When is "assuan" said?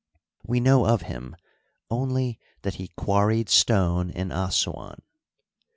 4.31-4.99